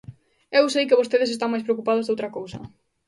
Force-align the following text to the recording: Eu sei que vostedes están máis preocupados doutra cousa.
Eu 0.59 0.63
sei 0.73 0.83
que 0.87 0.99
vostedes 1.01 1.31
están 1.33 1.49
máis 1.51 1.65
preocupados 1.67 2.05
doutra 2.07 2.33
cousa. 2.37 2.59